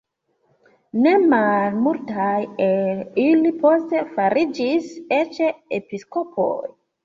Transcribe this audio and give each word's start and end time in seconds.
Ne 1.03 1.11
malmultaj 1.33 2.33
el 2.69 3.05
ili 3.27 3.53
poste 3.67 4.03
fariĝis 4.19 4.93
eĉ 5.23 5.41
episkopoj. 5.83 6.53